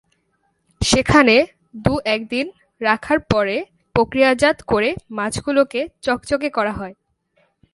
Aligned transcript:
সেখানে 0.81 1.35
দু-এক 1.75 2.21
দিন 2.29 2.45
রাখার 2.81 3.19
পরে 3.31 3.55
প্রক্রিয়াজাত 3.95 4.57
করে 4.71 4.89
মাছগুলোকে 5.17 5.81
চকচকে 6.01 6.49
করা 6.57 6.73
হয়। 6.79 6.95